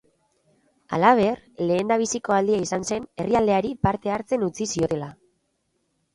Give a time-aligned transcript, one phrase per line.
[0.97, 1.35] Halaber,
[1.71, 5.13] lehendabiziko aldia izan zen herrialdeari parte hartzen utzi ziotela.